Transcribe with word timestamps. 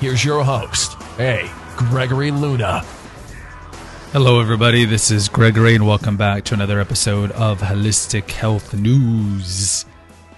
Here's 0.00 0.24
your 0.24 0.44
host, 0.44 0.92
hey, 1.16 1.50
Gregory 1.76 2.30
Luna. 2.30 2.82
Hello, 4.12 4.40
everybody. 4.40 4.84
This 4.84 5.10
is 5.10 5.28
Gregory, 5.28 5.74
and 5.74 5.88
welcome 5.88 6.16
back 6.16 6.44
to 6.44 6.54
another 6.54 6.78
episode 6.78 7.32
of 7.32 7.58
Holistic 7.58 8.30
Health 8.30 8.74
News. 8.74 9.86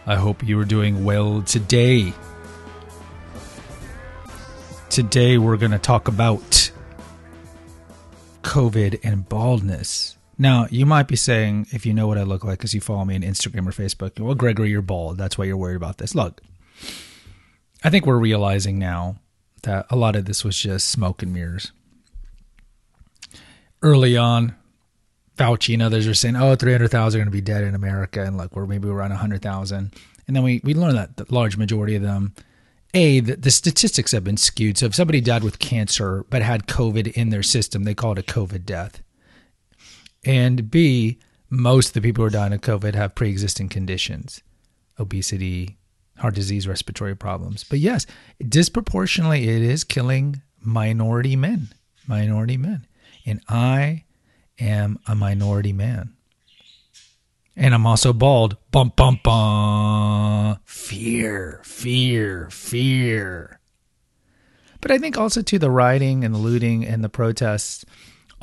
I 0.07 0.17
hope 0.17 0.43
you 0.43 0.59
are 0.61 0.65
doing 0.65 1.05
well 1.05 1.43
today. 1.43 2.15
Today, 4.89 5.37
we're 5.37 5.59
going 5.59 5.73
to 5.73 5.79
talk 5.79 6.09
about 6.09 6.71
COVID 8.43 9.01
and 9.05 9.29
baldness. 9.29 10.17
Now, 10.39 10.69
you 10.71 10.87
might 10.87 11.07
be 11.07 11.17
saying, 11.17 11.67
if 11.71 11.85
you 11.85 11.93
know 11.93 12.07
what 12.07 12.17
I 12.17 12.23
look 12.23 12.45
like 12.45 12.61
because 12.61 12.73
you 12.73 12.81
follow 12.81 13.05
me 13.05 13.15
on 13.15 13.21
Instagram 13.21 13.69
or 13.69 13.73
Facebook, 13.73 14.19
well, 14.19 14.35
Gregory, 14.35 14.71
you're 14.71 14.81
bald. 14.81 15.19
That's 15.19 15.37
why 15.37 15.45
you're 15.45 15.59
worried 15.59 15.77
about 15.77 15.99
this. 15.99 16.15
Look, 16.15 16.41
I 17.85 17.91
think 17.91 18.07
we're 18.07 18.17
realizing 18.17 18.79
now 18.79 19.17
that 19.63 19.87
a 19.91 19.97
lot 19.97 20.17
of 20.17 20.25
this 20.25 20.45
was 20.45 20.57
just 20.57 20.89
smoke 20.89 21.23
and 21.23 21.33
mirrors. 21.33 21.73
Early 23.83 24.17
on, 24.17 24.55
Fauci 25.37 25.73
and 25.75 25.83
others 25.83 26.07
are 26.07 26.15
saying, 26.15 26.37
oh, 26.37 26.55
300,000 26.55 27.19
are 27.19 27.25
going 27.25 27.31
to 27.31 27.37
be 27.37 27.41
dead 27.41 27.65
in 27.65 27.75
America, 27.75 28.23
and 28.23 28.37
like 28.37 28.55
we're 28.55 28.67
maybe 28.67 28.89
around 28.89 29.11
100,000. 29.11 29.95
And 30.27 30.37
then 30.37 30.43
we, 30.43 30.61
we 30.63 30.75
learned 30.75 30.97
that 30.97 31.17
the 31.17 31.27
large 31.35 31.57
majority 31.57 31.97
of 31.97 32.03
them, 32.03 32.35
A, 32.95 33.21
the, 33.21 33.37
the 33.37 33.51
statistics 33.51 34.13
have 34.13 34.23
been 34.23 34.37
skewed. 34.37 34.79
So 34.79 34.87
if 34.87 34.95
somebody 34.95 35.21
died 35.21 35.43
with 35.43 35.59
cancer 35.59 36.25
but 36.29 36.43
had 36.43 36.67
COVID 36.67 37.13
in 37.13 37.31
their 37.31 37.43
system, 37.43 37.85
they 37.85 37.95
call 37.95 38.13
it 38.13 38.19
a 38.19 38.23
COVID 38.23 38.65
death. 38.67 39.03
And 40.25 40.71
B, 40.71 41.19
most 41.49 41.89
of 41.89 41.93
the 41.95 42.03
people 42.03 42.23
who 42.23 42.27
are 42.27 42.31
dying 42.31 42.53
of 42.53 42.61
COVID 42.61 42.95
have 42.95 43.15
pre 43.15 43.31
existing 43.31 43.71
conditions 43.71 44.43
obesity, 44.99 45.79
heart 46.21 46.35
disease, 46.35 46.69
respiratory 46.69 47.17
problems. 47.17 47.65
But 47.65 47.79
yes, 47.79 48.07
disproportionately, 48.47 49.49
it 49.49 49.63
is 49.63 49.85
killing 49.85 50.43
minority 50.61 51.35
men. 51.35 51.69
Minority 52.07 52.57
men. 52.57 52.87
And 53.27 53.41
I 53.49 54.05
am 54.59 54.99
a 55.07 55.15
minority 55.15 55.73
man. 55.73 56.15
And 57.57 57.75
I'm 57.75 57.87
also 57.87 58.13
bald. 58.13 58.57
Bum, 58.71 58.93
bum, 58.97 59.21
bum. 59.23 60.59
Fear, 60.65 61.61
fear, 61.65 62.49
fear. 62.51 63.61
But 64.81 64.91
I 64.91 64.99
think 64.99 65.19
also, 65.19 65.43
to 65.43 65.59
the 65.59 65.71
rioting 65.71 66.25
and 66.25 66.35
the 66.35 66.39
looting 66.39 66.87
and 66.87 67.05
the 67.05 67.09
protests 67.09 67.85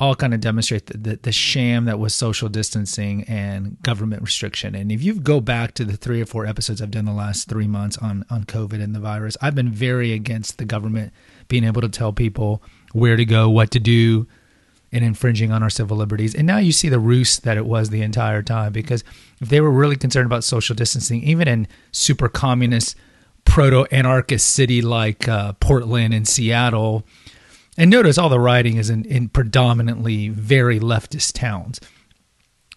all 0.00 0.14
kind 0.14 0.32
of 0.32 0.40
demonstrate 0.40 0.86
the, 0.86 0.96
the, 0.96 1.16
the, 1.22 1.32
sham 1.32 1.86
that 1.86 1.98
was 1.98 2.14
social 2.14 2.48
distancing 2.48 3.24
and 3.24 3.80
government 3.82 4.22
restriction. 4.22 4.74
And 4.74 4.92
if 4.92 5.02
you 5.02 5.14
go 5.14 5.40
back 5.40 5.74
to 5.74 5.84
the 5.84 5.96
three 5.96 6.20
or 6.20 6.26
four 6.26 6.46
episodes 6.46 6.80
I've 6.80 6.92
done 6.92 7.04
the 7.04 7.12
last 7.12 7.48
three 7.48 7.66
months 7.66 7.98
on, 7.98 8.24
on 8.30 8.44
COVID 8.44 8.80
and 8.80 8.94
the 8.94 9.00
virus, 9.00 9.36
I've 9.42 9.56
been 9.56 9.70
very 9.70 10.12
against 10.12 10.58
the 10.58 10.64
government 10.64 11.12
being 11.48 11.64
able 11.64 11.80
to 11.80 11.88
tell 11.88 12.12
people 12.12 12.62
where 12.92 13.16
to 13.16 13.24
go, 13.24 13.50
what 13.50 13.72
to 13.72 13.80
do, 13.80 14.28
and 14.92 15.04
infringing 15.04 15.50
on 15.50 15.62
our 15.62 15.70
civil 15.70 15.96
liberties. 15.96 16.34
And 16.34 16.46
now 16.46 16.58
you 16.58 16.72
see 16.72 16.88
the 16.88 17.00
ruse 17.00 17.40
that 17.40 17.56
it 17.56 17.66
was 17.66 17.90
the 17.90 18.02
entire 18.02 18.42
time 18.42 18.72
because 18.72 19.02
if 19.40 19.48
they 19.48 19.60
were 19.60 19.70
really 19.70 19.96
concerned 19.96 20.26
about 20.26 20.44
social 20.44 20.74
distancing, 20.74 21.22
even 21.24 21.48
in 21.48 21.66
super 21.92 22.28
communist, 22.28 22.96
proto 23.44 23.84
anarchist 23.90 24.48
city 24.50 24.80
like 24.80 25.26
uh, 25.28 25.54
Portland 25.54 26.14
and 26.14 26.26
Seattle, 26.26 27.04
and 27.78 27.90
notice 27.90 28.18
all 28.18 28.28
the 28.28 28.40
writing 28.40 28.76
is 28.76 28.90
in, 28.90 29.04
in 29.04 29.28
predominantly 29.28 30.28
very 30.28 30.80
leftist 30.80 31.34
towns. 31.34 31.80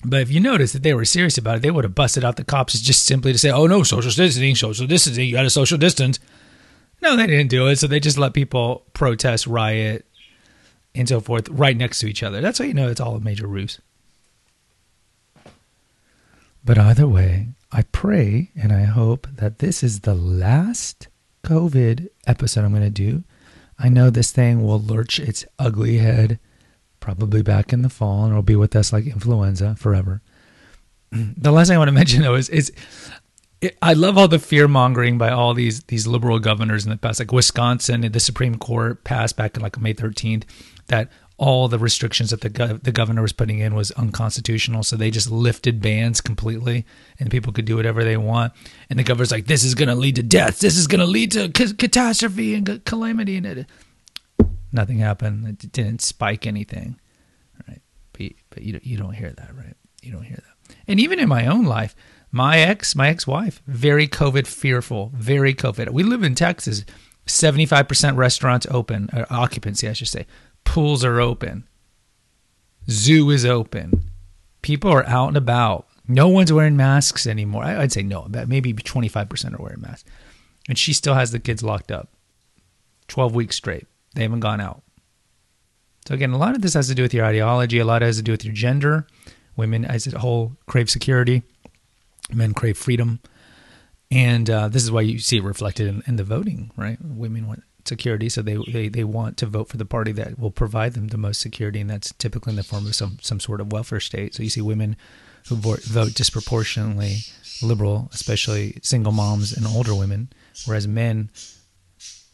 But 0.06 0.22
if 0.22 0.32
you 0.32 0.40
notice 0.40 0.74
that 0.74 0.84
they 0.84 0.94
were 0.94 1.06
serious 1.06 1.40
about 1.40 1.58
it, 1.58 1.62
they 1.64 1.72
would 1.72 1.84
have 1.84 1.96
busted 1.96 2.24
out 2.24 2.36
the 2.36 2.44
cops 2.44 2.80
just 2.80 3.06
simply 3.06 3.32
to 3.34 3.40
say, 3.40 3.50
oh, 3.50 3.66
no, 3.66 3.82
social 3.82 4.12
distancing, 4.12 4.56
social 4.56 4.86
distancing, 4.86 5.28
you 5.28 5.34
got 5.34 5.42
to 5.42 5.50
social 5.50 5.80
distance. 5.80 6.20
No, 7.02 7.16
they 7.16 7.26
didn't 7.26 7.50
do 7.50 7.68
it. 7.68 7.78
So 7.78 7.88
they 7.88 8.00
just 8.00 8.20
let 8.20 8.36
people 8.36 8.86
protest, 8.94 9.48
riot, 9.48 10.06
and 10.94 11.10
so 11.10 11.20
forth 11.20 11.50
right 11.50 11.76
next 11.76 12.00
to 12.00 12.08
each 12.08 12.22
other. 12.22 12.40
That's 12.40 12.60
how 12.60 12.66
you 12.66 12.76
know 12.76 12.88
it's 12.88 13.02
all 13.02 13.16
a 13.16 13.20
major 13.20 13.48
ruse. 13.48 13.82
But 16.64 16.78
either 16.78 17.08
way, 17.08 17.48
I 17.72 17.84
pray 17.92 18.52
and 18.56 18.72
I 18.72 18.84
hope 18.84 19.28
that 19.34 19.60
this 19.60 19.82
is 19.82 20.02
the 20.02 20.14
last 20.14 21.08
COVID 21.44 22.08
episode 22.28 22.66
I'm 22.66 22.72
going 22.72 22.84
to 22.84 22.92
do 22.92 23.24
I 23.82 23.90
know 23.90 24.10
this 24.10 24.32
thing 24.32 24.64
will 24.64 24.80
lurch 24.80 25.20
its 25.20 25.46
ugly 25.58 25.98
head 25.98 26.40
probably 27.00 27.42
back 27.42 27.74
in 27.74 27.82
the 27.82 27.90
fall 27.90 28.24
and 28.24 28.32
it'll 28.32 28.44
be 28.44 28.56
with 28.56 28.76
us 28.76 28.94
like 28.94 29.06
influenza 29.08 29.76
forever. 29.76 30.22
The 31.12 31.52
last 31.52 31.68
thing 31.68 31.76
I 31.76 31.78
want 31.78 31.90
to 31.90 31.94
mention 31.94 32.22
though 32.22 32.36
is, 32.36 32.48
is 32.48 32.72
it, 33.60 33.78
I 33.82 33.94
love 33.94 34.18
all 34.18 34.28
the 34.28 34.40
fear 34.40 34.68
mongering 34.68 35.18
by 35.18 35.30
all 35.30 35.54
these 35.54 35.84
these 35.84 36.08
liberal 36.08 36.40
governors 36.40 36.84
in 36.84 36.90
the 36.90 36.98
past, 36.98 37.20
like 37.20 37.32
Wisconsin. 37.32 38.02
The 38.02 38.20
Supreme 38.20 38.56
Court 38.56 39.04
passed 39.04 39.38
back 39.38 39.56
in 39.56 39.62
like 39.62 39.80
May 39.80 39.94
13th 39.94 40.44
that 40.88 41.10
all 41.42 41.68
the 41.68 41.80
restrictions 41.80 42.30
that 42.30 42.42
the 42.42 42.80
the 42.84 42.92
governor 42.92 43.24
was 43.24 43.34
putting 43.34 43.58
in 43.58 43.74
was 43.74 43.90
unconstitutional. 43.92 44.84
So 44.84 44.96
they 44.96 45.10
just 45.10 45.32
lifted 45.32 45.82
bans 45.82 46.22
completely, 46.22 46.86
and 47.20 47.32
people 47.32 47.52
could 47.52 47.66
do 47.66 47.76
whatever 47.76 48.04
they 48.04 48.16
want. 48.16 48.54
And 48.92 49.00
the 49.00 49.04
governor's 49.04 49.32
like, 49.32 49.48
"This 49.48 49.64
is 49.64 49.74
going 49.74 49.90
to 49.90 49.96
lead 49.96 50.18
to 50.18 50.24
death. 50.24 50.60
This 50.60 50.78
is 50.78 50.86
going 50.86 51.00
to 51.00 51.08
lead 51.08 51.32
to 51.32 51.52
c- 51.58 51.74
catastrophe 51.74 52.54
and 52.54 52.86
calamity." 52.86 53.38
And 53.38 53.48
it, 53.48 53.66
nothing 54.72 55.00
happened. 55.00 55.48
It 55.48 55.72
didn't 55.72 56.02
spike 56.02 56.46
anything, 56.46 57.00
right? 57.68 57.82
But, 58.14 58.34
but 58.52 58.62
you 58.62 58.80
you 58.84 58.98
don't 58.98 59.14
hear 59.14 59.32
that, 59.32 59.56
right? 59.58 59.76
You 60.04 60.12
don't 60.12 60.24
hear 60.24 60.38
that. 60.38 60.76
And 60.88 61.00
even 61.00 61.20
in 61.20 61.28
my 61.28 61.48
own 61.48 61.66
life, 61.66 61.96
my 62.32 62.60
ex, 62.60 62.96
my 62.96 63.10
ex-wife, 63.10 63.64
very 63.66 64.08
COVID 64.08 64.46
fearful, 64.46 65.12
very 65.16 65.56
COVID. 65.56 65.90
We 65.90 66.04
live 66.04 66.22
in 66.22 66.36
Texas. 66.36 66.86
75% 67.28 68.18
restaurants 68.18 68.66
open, 68.72 69.08
occupancy, 69.30 69.88
I 69.88 69.94
should 69.94 70.08
say 70.08 70.26
pools 70.64 71.04
are 71.04 71.20
open, 71.20 71.68
zoo 72.90 73.30
is 73.30 73.46
open, 73.46 74.10
people 74.62 74.92
are 74.92 75.08
out 75.08 75.30
and 75.30 75.38
about. 75.38 75.88
No 76.08 76.28
one's 76.28 76.52
wearing 76.52 76.76
masks 76.76 77.26
anymore. 77.26 77.64
I'd 77.64 77.92
say 77.92 78.04
no, 78.04 78.28
maybe 78.48 78.74
25% 78.74 79.54
are 79.54 79.64
wearing 79.64 79.82
masks. 79.82 80.10
And 80.68 80.78
she 80.78 80.94
still 80.94 81.14
has 81.14 81.32
the 81.32 81.40
kids 81.40 81.64
locked 81.64 81.92
up 81.92 82.10
12 83.08 83.34
weeks 83.34 83.56
straight. 83.56 83.88
They 84.16 84.24
haven't 84.24 84.42
gone 84.42 84.60
out. 84.60 84.84
So, 86.08 86.16
again, 86.16 86.32
a 86.32 86.38
lot 86.38 86.56
of 86.56 86.62
this 86.62 86.74
has 86.74 86.88
to 86.88 86.96
do 86.96 87.04
with 87.04 87.14
your 87.14 87.26
ideology, 87.26 87.80
a 87.80 87.86
lot 87.86 88.02
has 88.02 88.18
to 88.18 88.24
do 88.24 88.32
with 88.32 88.44
your 88.44 88.54
gender. 88.54 89.08
Women, 89.56 89.86
as 89.86 90.08
a 90.08 90.20
whole, 90.20 90.58
crave 90.66 90.90
security, 90.90 91.44
men 92.34 92.54
crave 92.54 92.78
freedom. 92.78 93.20
And 94.10 94.50
uh, 94.50 94.68
this 94.68 94.84
is 94.84 94.92
why 94.92 95.02
you 95.02 95.20
see 95.20 95.38
it 95.38 95.44
reflected 95.44 95.88
in, 95.88 96.04
in 96.08 96.16
the 96.16 96.24
voting, 96.24 96.72
right? 96.76 96.98
Women 97.02 97.48
want 97.48 97.64
security, 97.88 98.30
so 98.30 98.42
they, 98.42 98.58
they 98.68 98.90
they 98.90 99.04
want 99.04 99.38
to 99.38 99.46
vote 99.46 99.70
for 99.70 99.78
the 99.78 99.86
party 99.86 100.12
that 100.14 100.38
will 100.40 100.52
provide 100.52 100.94
them 100.94 101.10
the 101.10 101.18
most 101.18 101.40
security, 101.40 101.80
and 101.80 101.90
that's 101.90 102.14
typically 102.14 102.52
in 102.52 102.58
the 102.58 102.64
form 102.64 102.86
of 102.86 102.96
some 102.96 103.18
some 103.22 103.40
sort 103.40 103.62
of 103.62 103.72
welfare 103.72 104.00
state. 104.00 104.36
So 104.36 104.44
you 104.44 104.50
see 104.50 104.62
women 104.62 104.96
who 105.48 105.56
vote, 105.56 105.84
vote 105.84 106.14
disproportionately 106.14 107.18
liberal, 107.62 108.10
especially 108.14 108.78
single 108.82 109.12
moms 109.12 109.52
and 109.52 109.66
older 109.66 109.96
women, 109.96 110.30
whereas 110.66 110.88
men 110.88 111.30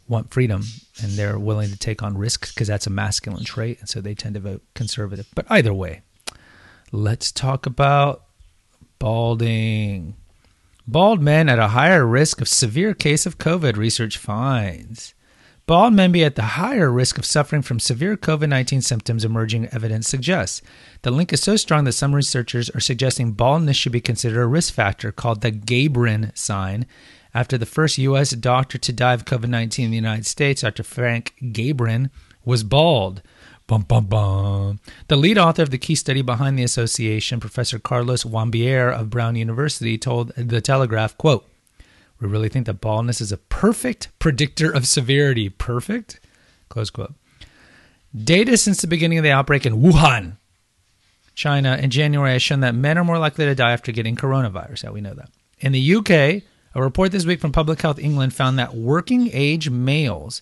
want 0.08 0.34
freedom 0.34 0.64
and 1.02 1.12
they're 1.14 1.38
willing 1.38 1.70
to 1.70 1.78
take 1.78 2.02
on 2.02 2.18
risk 2.18 2.54
because 2.54 2.68
that's 2.68 2.88
a 2.88 2.92
masculine 2.92 3.44
trait, 3.44 3.80
and 3.80 3.90
so 3.90 4.02
they 4.02 4.16
tend 4.16 4.36
to 4.36 4.42
vote 4.42 4.64
conservative. 4.74 5.28
But 5.36 5.46
either 5.50 5.74
way, 5.74 6.02
let's 6.92 7.32
talk 7.32 7.66
about 7.66 8.24
balding. 9.00 10.16
Bald 10.88 11.22
men 11.22 11.50
at 11.50 11.60
a 11.60 11.70
higher 11.70 12.06
risk 12.06 12.40
of 12.40 12.48
severe 12.48 12.94
case 12.94 13.26
of 13.26 13.38
COVID, 13.38 13.76
research 13.76 14.18
finds. 14.18 15.14
Bald 15.68 15.92
men 15.92 16.14
be 16.14 16.24
at 16.24 16.36
the 16.36 16.56
higher 16.56 16.90
risk 16.90 17.18
of 17.18 17.26
suffering 17.26 17.62
from 17.62 17.82
severe 17.82 18.16
COVID 18.16 18.48
19 18.48 18.82
symptoms, 18.82 19.26
emerging 19.26 19.68
evidence 19.74 20.08
suggests. 20.08 20.62
The 21.02 21.12
link 21.12 21.34
is 21.34 21.42
so 21.42 21.58
strong 21.58 21.84
that 21.84 21.92
some 21.92 22.16
researchers 22.16 22.70
are 22.70 22.80
suggesting 22.80 23.34
baldness 23.34 23.76
should 23.76 23.92
be 23.92 24.00
considered 24.00 24.42
a 24.42 24.48
risk 24.48 24.74
factor 24.74 25.12
called 25.12 25.42
the 25.42 25.52
Gabrin 25.52 26.36
sign. 26.38 26.86
After 27.34 27.58
the 27.58 27.66
first 27.66 27.98
U.S. 27.98 28.30
doctor 28.30 28.78
to 28.78 28.94
die 28.94 29.14
of 29.14 29.26
COVID 29.26 29.50
19 29.50 29.84
in 29.84 29.92
the 29.92 29.98
United 29.98 30.26
States, 30.26 30.62
Dr. 30.62 30.84
Frank 30.84 31.34
Gabrin, 31.42 32.12
was 32.46 32.64
bald. 32.64 33.22
Bum, 33.68 33.82
bum, 33.82 34.06
bum. 34.06 34.80
The 35.10 35.18
lead 35.18 35.38
author 35.38 35.64
of 35.64 35.72
the 35.72 35.78
key 35.78 35.96
study 35.96 36.22
behind 36.22 36.58
the 36.58 36.64
association, 36.64 37.42
Professor 37.42 37.78
Carlos 37.78 38.24
Wambier 38.24 38.90
of 38.90 39.10
Brown 39.10 39.36
University, 39.36 39.98
told 39.98 40.30
The 40.38 40.62
Telegraph, 40.62 41.18
quote, 41.18 41.46
we 42.20 42.28
really 42.28 42.50
think 42.50 42.66
that 42.66 42.82
baldness 42.82 43.22
is 43.22 43.32
a 43.32 43.38
perfect 43.38 44.10
predictor 44.20 44.72
of 44.72 44.88
severity. 44.88 45.50
Perfect? 45.50 46.20
Close 46.70 46.90
quote. 46.90 47.14
Data 48.16 48.58
since 48.58 48.82
the 48.82 48.88
beginning 48.88 49.18
of 49.18 49.24
the 49.24 49.32
outbreak 49.32 49.66
in 49.66 49.82
Wuhan, 49.82 50.38
China, 51.36 51.78
in 51.78 51.92
January 51.92 52.32
has 52.32 52.42
shown 52.42 52.62
that 52.62 52.74
men 52.74 52.98
are 52.98 53.04
more 53.04 53.20
likely 53.20 53.46
to 53.46 53.54
die 53.54 53.72
after 53.72 53.92
getting 53.92 54.16
coronavirus. 54.16 54.86
How 54.86 54.92
we 54.92 55.02
know 55.02 55.14
that. 55.14 55.30
In 55.60 55.72
the 55.72 55.96
UK, 55.96 56.10
a 56.74 56.82
report 56.82 57.12
this 57.12 57.26
week 57.26 57.40
from 57.40 57.52
Public 57.52 57.82
Health 57.82 58.00
England 58.00 58.34
found 58.34 58.58
that 58.58 58.74
working 58.74 59.30
age 59.34 59.70
males 59.70 60.42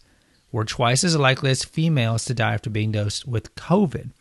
were 0.51 0.63
twice 0.63 1.04
as 1.04 1.18
likely 1.18 1.51
as 1.51 1.66
females 1.66 2.24
to 2.25 2.33
die 2.33 2.54
after 2.54 2.69
being 2.69 2.94
dosed 2.94 3.27
with 3.27 3.56
COVID. 3.56 4.12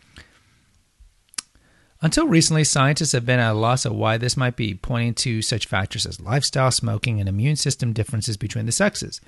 Until 2.05 2.29
recently, 2.29 2.65
scientists 2.65 3.13
have 3.13 3.25
been 3.25 3.41
at 3.41 3.53
a 3.53 3.55
loss 3.55 3.87
of 3.87 3.95
why 3.95 4.19
this 4.19 4.37
might 4.37 4.57
be, 4.57 4.75
pointing 4.75 5.15
to 5.15 5.41
such 5.41 5.65
factors 5.65 6.05
as 6.05 6.21
lifestyle, 6.21 6.71
smoking, 6.71 7.19
and 7.19 7.31
immune 7.31 7.57
system 7.57 7.95
differences 7.95 8.37
between 8.37 8.67
the 8.67 8.73
sexes. 8.73 9.23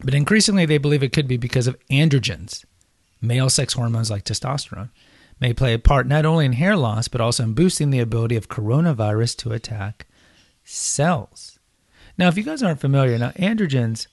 But 0.00 0.12
increasingly, 0.12 0.66
they 0.66 0.78
believe 0.78 1.04
it 1.04 1.12
could 1.12 1.28
be 1.28 1.36
because 1.36 1.68
of 1.68 1.78
androgens, 1.88 2.64
male 3.20 3.48
sex 3.48 3.74
hormones 3.74 4.10
like 4.10 4.24
testosterone, 4.24 4.88
may 5.38 5.52
play 5.52 5.72
a 5.72 5.78
part 5.78 6.08
not 6.08 6.26
only 6.26 6.44
in 6.44 6.54
hair 6.54 6.74
loss, 6.74 7.06
but 7.06 7.20
also 7.20 7.44
in 7.44 7.54
boosting 7.54 7.90
the 7.90 8.00
ability 8.00 8.34
of 8.34 8.48
coronavirus 8.48 9.36
to 9.36 9.52
attack 9.52 10.08
cells. 10.64 11.60
Now, 12.18 12.26
if 12.26 12.36
you 12.36 12.42
guys 12.42 12.64
aren't 12.64 12.80
familiar, 12.80 13.16
now 13.16 13.30
androgens 13.36 14.08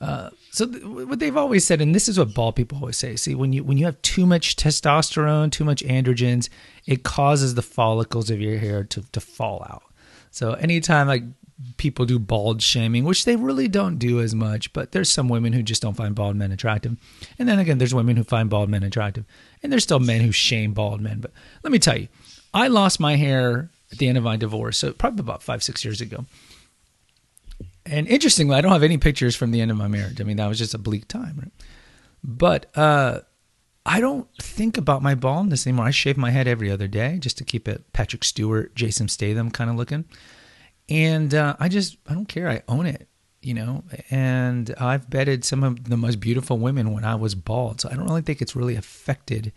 uh, 0.00 0.30
so 0.50 0.66
th- 0.66 0.82
what 0.82 1.18
they've 1.18 1.36
always 1.36 1.64
said, 1.64 1.80
and 1.80 1.94
this 1.94 2.08
is 2.08 2.18
what 2.18 2.32
bald 2.32 2.56
people 2.56 2.78
always 2.78 2.96
say. 2.96 3.16
See, 3.16 3.34
when 3.34 3.52
you 3.52 3.62
when 3.62 3.76
you 3.76 3.84
have 3.84 4.00
too 4.02 4.24
much 4.24 4.56
testosterone, 4.56 5.52
too 5.52 5.64
much 5.64 5.82
androgens, 5.84 6.48
it 6.86 7.02
causes 7.02 7.54
the 7.54 7.62
follicles 7.62 8.30
of 8.30 8.40
your 8.40 8.58
hair 8.58 8.84
to 8.84 9.02
to 9.12 9.20
fall 9.20 9.66
out. 9.68 9.82
So 10.30 10.52
anytime 10.54 11.06
like 11.06 11.24
people 11.76 12.06
do 12.06 12.18
bald 12.18 12.62
shaming, 12.62 13.04
which 13.04 13.26
they 13.26 13.36
really 13.36 13.68
don't 13.68 13.98
do 13.98 14.20
as 14.20 14.34
much, 14.34 14.72
but 14.72 14.92
there's 14.92 15.10
some 15.10 15.28
women 15.28 15.52
who 15.52 15.62
just 15.62 15.82
don't 15.82 15.96
find 15.96 16.14
bald 16.14 16.36
men 16.36 16.52
attractive, 16.52 16.96
and 17.38 17.46
then 17.46 17.58
again, 17.58 17.76
there's 17.76 17.94
women 17.94 18.16
who 18.16 18.24
find 18.24 18.48
bald 18.48 18.70
men 18.70 18.82
attractive, 18.82 19.26
and 19.62 19.70
there's 19.70 19.84
still 19.84 20.00
men 20.00 20.22
who 20.22 20.32
shame 20.32 20.72
bald 20.72 21.02
men. 21.02 21.20
But 21.20 21.32
let 21.62 21.72
me 21.72 21.78
tell 21.78 21.98
you, 21.98 22.08
I 22.54 22.68
lost 22.68 23.00
my 23.00 23.16
hair 23.16 23.68
at 23.92 23.98
the 23.98 24.08
end 24.08 24.16
of 24.16 24.24
my 24.24 24.36
divorce, 24.36 24.78
so 24.78 24.94
probably 24.94 25.20
about 25.20 25.42
five 25.42 25.62
six 25.62 25.84
years 25.84 26.00
ago 26.00 26.24
and 27.90 28.06
interestingly, 28.08 28.56
I 28.56 28.60
don't 28.60 28.72
have 28.72 28.82
any 28.82 28.98
pictures 28.98 29.36
from 29.36 29.50
the 29.50 29.60
end 29.60 29.70
of 29.70 29.76
my 29.76 29.88
marriage. 29.88 30.20
I 30.20 30.24
mean, 30.24 30.36
that 30.36 30.46
was 30.46 30.58
just 30.58 30.74
a 30.74 30.78
bleak 30.78 31.08
time, 31.08 31.36
right? 31.38 31.52
But 32.22 32.76
uh, 32.76 33.20
I 33.84 34.00
don't 34.00 34.28
think 34.40 34.76
about 34.76 35.02
my 35.02 35.14
baldness 35.14 35.66
anymore. 35.66 35.86
I 35.86 35.90
shave 35.90 36.16
my 36.16 36.30
head 36.30 36.46
every 36.46 36.70
other 36.70 36.86
day 36.86 37.18
just 37.18 37.38
to 37.38 37.44
keep 37.44 37.66
it 37.66 37.92
Patrick 37.92 38.24
Stewart, 38.24 38.74
Jason 38.74 39.08
Statham 39.08 39.50
kind 39.50 39.70
of 39.70 39.76
looking. 39.76 40.04
And 40.88 41.34
uh, 41.34 41.56
I 41.58 41.68
just, 41.68 41.96
I 42.08 42.14
don't 42.14 42.28
care. 42.28 42.48
I 42.48 42.62
own 42.68 42.86
it, 42.86 43.08
you 43.40 43.54
know. 43.54 43.84
And 44.10 44.74
I've 44.78 45.08
bedded 45.08 45.44
some 45.44 45.64
of 45.64 45.88
the 45.88 45.96
most 45.96 46.20
beautiful 46.20 46.58
women 46.58 46.92
when 46.92 47.04
I 47.04 47.14
was 47.14 47.34
bald. 47.34 47.80
So 47.80 47.88
I 47.90 47.94
don't 47.94 48.06
really 48.06 48.22
think 48.22 48.42
it's 48.42 48.56
really 48.56 48.76
affected 48.76 49.52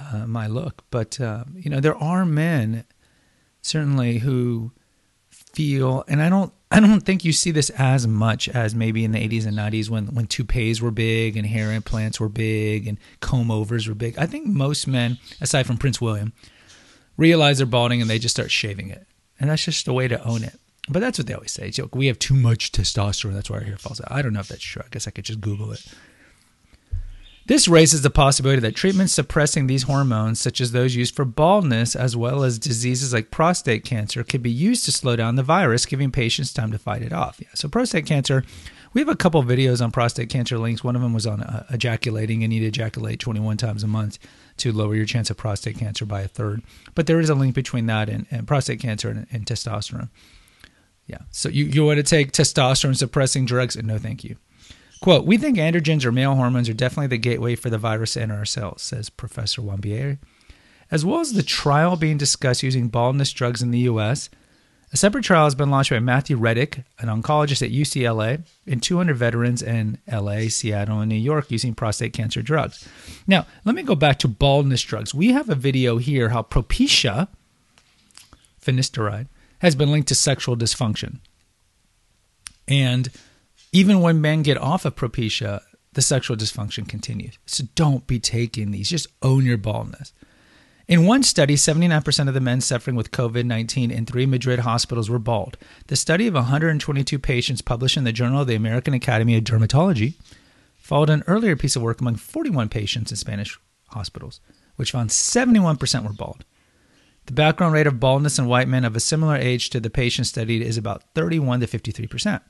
uh, 0.00 0.26
my 0.26 0.46
look. 0.46 0.84
But, 0.90 1.20
uh, 1.20 1.44
you 1.54 1.70
know, 1.70 1.80
there 1.80 1.96
are 1.96 2.26
men 2.26 2.84
certainly 3.60 4.18
who 4.18 4.72
feel, 5.30 6.04
and 6.08 6.20
I 6.20 6.28
don't, 6.28 6.52
I 6.72 6.80
don't 6.80 7.00
think 7.00 7.24
you 7.24 7.32
see 7.32 7.50
this 7.50 7.70
as 7.70 8.06
much 8.06 8.48
as 8.48 8.74
maybe 8.74 9.04
in 9.04 9.12
the 9.12 9.18
80s 9.18 9.46
and 9.46 9.56
90s 9.56 9.90
when 9.90 10.06
when 10.14 10.26
toupees 10.26 10.80
were 10.80 10.90
big 10.90 11.36
and 11.36 11.46
hair 11.46 11.70
implants 11.70 12.18
were 12.18 12.30
big 12.30 12.88
and 12.88 12.98
comb 13.20 13.50
overs 13.50 13.86
were 13.86 13.94
big. 13.94 14.16
I 14.16 14.26
think 14.26 14.46
most 14.46 14.86
men, 14.86 15.18
aside 15.40 15.66
from 15.66 15.76
Prince 15.76 16.00
William, 16.00 16.32
realize 17.16 17.58
they're 17.58 17.66
balding 17.66 18.00
and 18.00 18.08
they 18.08 18.18
just 18.18 18.34
start 18.34 18.50
shaving 18.50 18.88
it, 18.88 19.06
and 19.38 19.50
that's 19.50 19.64
just 19.64 19.86
a 19.86 19.92
way 19.92 20.08
to 20.08 20.22
own 20.24 20.44
it. 20.44 20.58
But 20.88 21.00
that's 21.00 21.18
what 21.18 21.26
they 21.26 21.34
always 21.34 21.52
say. 21.52 21.70
Joke, 21.70 21.94
we 21.94 22.06
have 22.06 22.18
too 22.18 22.34
much 22.34 22.72
testosterone. 22.72 23.34
That's 23.34 23.50
why 23.50 23.58
our 23.58 23.64
hair 23.64 23.76
falls 23.76 24.00
out. 24.00 24.10
I 24.10 24.22
don't 24.22 24.32
know 24.32 24.40
if 24.40 24.48
that's 24.48 24.64
true. 24.64 24.82
I 24.84 24.88
guess 24.90 25.06
I 25.06 25.10
could 25.10 25.24
just 25.24 25.40
Google 25.40 25.72
it. 25.72 25.84
This 27.52 27.68
raises 27.68 28.00
the 28.00 28.08
possibility 28.08 28.60
that 28.60 28.74
treatments 28.74 29.12
suppressing 29.12 29.66
these 29.66 29.82
hormones, 29.82 30.40
such 30.40 30.58
as 30.58 30.72
those 30.72 30.96
used 30.96 31.14
for 31.14 31.26
baldness 31.26 31.94
as 31.94 32.16
well 32.16 32.44
as 32.44 32.58
diseases 32.58 33.12
like 33.12 33.30
prostate 33.30 33.84
cancer, 33.84 34.24
could 34.24 34.42
be 34.42 34.50
used 34.50 34.86
to 34.86 34.90
slow 34.90 35.16
down 35.16 35.36
the 35.36 35.42
virus, 35.42 35.84
giving 35.84 36.10
patients 36.10 36.54
time 36.54 36.72
to 36.72 36.78
fight 36.78 37.02
it 37.02 37.12
off. 37.12 37.38
Yeah, 37.42 37.48
so 37.52 37.68
prostate 37.68 38.06
cancer, 38.06 38.42
we 38.94 39.02
have 39.02 39.10
a 39.10 39.14
couple 39.14 39.42
videos 39.42 39.84
on 39.84 39.92
prostate 39.92 40.30
cancer 40.30 40.56
links. 40.56 40.82
One 40.82 40.96
of 40.96 41.02
them 41.02 41.12
was 41.12 41.26
on 41.26 41.42
uh, 41.42 41.66
ejaculating. 41.68 42.42
And 42.42 42.54
you 42.54 42.60
need 42.60 42.72
to 42.72 42.80
ejaculate 42.80 43.20
21 43.20 43.58
times 43.58 43.82
a 43.82 43.86
month 43.86 44.18
to 44.56 44.72
lower 44.72 44.94
your 44.94 45.04
chance 45.04 45.28
of 45.28 45.36
prostate 45.36 45.76
cancer 45.76 46.06
by 46.06 46.22
a 46.22 46.28
third. 46.28 46.62
But 46.94 47.06
there 47.06 47.20
is 47.20 47.28
a 47.28 47.34
link 47.34 47.54
between 47.54 47.84
that 47.84 48.08
and, 48.08 48.24
and 48.30 48.48
prostate 48.48 48.80
cancer 48.80 49.10
and, 49.10 49.26
and 49.30 49.44
testosterone. 49.44 50.08
Yeah, 51.06 51.18
so 51.30 51.50
you, 51.50 51.66
you 51.66 51.84
want 51.84 51.98
to 51.98 52.02
take 52.02 52.32
testosterone 52.32 52.96
suppressing 52.96 53.44
drugs? 53.44 53.76
No, 53.76 53.98
thank 53.98 54.24
you. 54.24 54.36
Quote, 55.02 55.26
we 55.26 55.36
think 55.36 55.58
androgens 55.58 56.04
or 56.04 56.12
male 56.12 56.36
hormones 56.36 56.68
are 56.68 56.74
definitely 56.74 57.08
the 57.08 57.18
gateway 57.18 57.56
for 57.56 57.68
the 57.68 57.76
virus 57.76 58.16
enter 58.16 58.36
our 58.36 58.44
cells, 58.44 58.82
says 58.82 59.10
Professor 59.10 59.60
Wambier. 59.60 60.18
As 60.92 61.04
well 61.04 61.18
as 61.18 61.32
the 61.32 61.42
trial 61.42 61.96
being 61.96 62.16
discussed 62.16 62.62
using 62.62 62.86
baldness 62.86 63.32
drugs 63.32 63.62
in 63.62 63.72
the 63.72 63.80
U.S., 63.80 64.30
a 64.92 64.96
separate 64.96 65.24
trial 65.24 65.42
has 65.42 65.56
been 65.56 65.70
launched 65.70 65.90
by 65.90 65.98
Matthew 65.98 66.38
Rettig, 66.38 66.84
an 67.00 67.08
oncologist 67.08 67.62
at 67.62 67.72
UCLA, 67.72 68.44
and 68.64 68.80
200 68.80 69.16
veterans 69.16 69.60
in 69.60 69.98
LA, 70.06 70.42
Seattle, 70.48 71.00
and 71.00 71.08
New 71.08 71.16
York 71.16 71.50
using 71.50 71.74
prostate 71.74 72.12
cancer 72.12 72.40
drugs. 72.40 72.88
Now, 73.26 73.46
let 73.64 73.74
me 73.74 73.82
go 73.82 73.96
back 73.96 74.20
to 74.20 74.28
baldness 74.28 74.82
drugs. 74.82 75.12
We 75.12 75.32
have 75.32 75.48
a 75.48 75.56
video 75.56 75.98
here 75.98 76.28
how 76.28 76.42
Propecia, 76.42 77.26
finasteride, 78.64 79.26
has 79.58 79.74
been 79.74 79.90
linked 79.90 80.06
to 80.08 80.14
sexual 80.14 80.56
dysfunction. 80.56 81.18
And 82.68 83.08
even 83.72 84.00
when 84.00 84.20
men 84.20 84.42
get 84.42 84.58
off 84.58 84.84
of 84.84 84.94
Propecia, 84.94 85.62
the 85.94 86.02
sexual 86.02 86.36
dysfunction 86.36 86.88
continues. 86.88 87.38
So 87.46 87.64
don't 87.74 88.06
be 88.06 88.20
taking 88.20 88.70
these. 88.70 88.90
Just 88.90 89.08
own 89.22 89.44
your 89.44 89.56
baldness. 89.56 90.12
In 90.88 91.06
one 91.06 91.22
study, 91.22 91.54
79% 91.54 92.28
of 92.28 92.34
the 92.34 92.40
men 92.40 92.60
suffering 92.60 92.96
with 92.96 93.12
COVID 93.12 93.46
19 93.46 93.90
in 93.90 94.04
three 94.04 94.26
Madrid 94.26 94.60
hospitals 94.60 95.08
were 95.08 95.18
bald. 95.18 95.56
The 95.86 95.96
study 95.96 96.26
of 96.26 96.34
122 96.34 97.18
patients 97.18 97.62
published 97.62 97.96
in 97.96 98.04
the 98.04 98.12
Journal 98.12 98.42
of 98.42 98.46
the 98.46 98.54
American 98.54 98.92
Academy 98.92 99.36
of 99.36 99.44
Dermatology 99.44 100.14
followed 100.76 101.10
an 101.10 101.22
earlier 101.26 101.56
piece 101.56 101.76
of 101.76 101.82
work 101.82 102.00
among 102.00 102.16
41 102.16 102.68
patients 102.68 103.10
in 103.10 103.16
Spanish 103.16 103.58
hospitals, 103.88 104.40
which 104.76 104.90
found 104.90 105.10
71% 105.10 106.04
were 106.04 106.12
bald. 106.12 106.44
The 107.26 107.32
background 107.32 107.72
rate 107.72 107.86
of 107.86 108.00
baldness 108.00 108.38
in 108.38 108.46
white 108.46 108.66
men 108.66 108.84
of 108.84 108.96
a 108.96 109.00
similar 109.00 109.36
age 109.36 109.70
to 109.70 109.80
the 109.80 109.90
patients 109.90 110.30
studied 110.30 110.60
is 110.60 110.76
about 110.76 111.04
31 111.14 111.60
to 111.60 111.66
53%. 111.66 112.40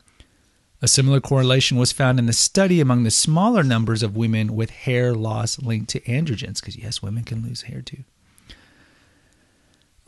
A 0.85 0.89
similar 0.89 1.21
correlation 1.21 1.79
was 1.79 1.93
found 1.93 2.19
in 2.19 2.27
the 2.27 2.33
study 2.33 2.81
among 2.81 3.05
the 3.05 3.11
smaller 3.13 3.63
numbers 3.63 4.03
of 4.03 4.17
women 4.17 4.57
with 4.57 4.71
hair 4.71 5.15
loss 5.15 5.61
linked 5.61 5.91
to 5.91 6.01
androgens, 6.01 6.61
because 6.61 6.77
yes, 6.77 7.01
women 7.01 7.23
can 7.23 7.41
lose 7.41 7.63
hair 7.63 7.81
too. 7.81 8.03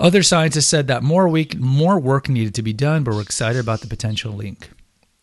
Other 0.00 0.24
scientists 0.24 0.66
said 0.66 0.88
that 0.88 1.04
more, 1.04 1.28
week, 1.28 1.56
more 1.56 2.00
work 2.00 2.28
needed 2.28 2.56
to 2.56 2.62
be 2.62 2.72
done, 2.72 3.04
but 3.04 3.14
were 3.14 3.22
excited 3.22 3.60
about 3.60 3.82
the 3.82 3.86
potential 3.86 4.32
link. 4.32 4.70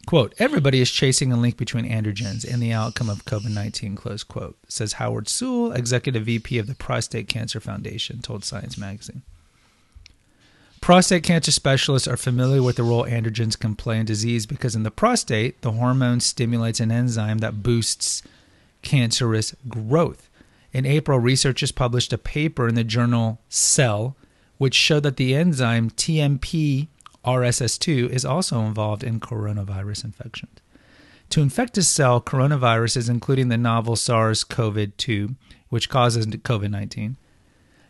Quote, 0.07 0.33
everybody 0.39 0.79
is 0.79 0.89
chasing 0.89 1.33
a 1.33 1.37
link 1.37 1.57
between 1.57 1.87
androgens 1.87 2.49
and 2.49 2.61
the 2.61 2.71
outcome 2.71 3.09
of 3.09 3.25
COVID 3.25 3.53
19, 3.53 3.97
close 3.97 4.23
quote, 4.23 4.57
says 4.69 4.93
Howard 4.93 5.27
Soule, 5.27 5.73
executive 5.73 6.23
VP 6.23 6.57
of 6.57 6.67
the 6.67 6.75
Prostate 6.75 7.27
Cancer 7.27 7.59
Foundation, 7.59 8.21
told 8.21 8.45
Science 8.45 8.77
Magazine. 8.77 9.23
Prostate 10.91 11.23
cancer 11.23 11.53
specialists 11.53 12.05
are 12.05 12.17
familiar 12.17 12.61
with 12.61 12.75
the 12.75 12.83
role 12.83 13.05
androgens 13.05 13.57
can 13.57 13.75
play 13.75 13.97
in 13.97 14.05
disease 14.05 14.45
because 14.45 14.75
in 14.75 14.83
the 14.83 14.91
prostate, 14.91 15.61
the 15.61 15.71
hormone 15.71 16.19
stimulates 16.19 16.81
an 16.81 16.91
enzyme 16.91 17.37
that 17.37 17.63
boosts 17.63 18.21
cancerous 18.81 19.55
growth. 19.69 20.29
In 20.73 20.85
April, 20.85 21.17
researchers 21.17 21.71
published 21.71 22.11
a 22.11 22.17
paper 22.17 22.67
in 22.67 22.75
the 22.75 22.83
journal 22.83 23.39
Cell, 23.47 24.17
which 24.57 24.75
showed 24.75 25.03
that 25.03 25.15
the 25.15 25.33
enzyme 25.33 25.91
TMP 25.91 26.89
RSS2 27.23 28.09
is 28.09 28.25
also 28.25 28.59
involved 28.59 29.01
in 29.01 29.21
coronavirus 29.21 30.03
infections. 30.03 30.59
To 31.29 31.41
infect 31.41 31.77
a 31.77 31.83
cell, 31.83 32.19
coronaviruses, 32.19 33.09
including 33.09 33.47
the 33.47 33.57
novel 33.57 33.95
SARS 33.95 34.43
CoV 34.43 34.97
2, 34.97 35.35
which 35.69 35.87
causes 35.87 36.25
COVID 36.25 36.69
19, 36.69 37.15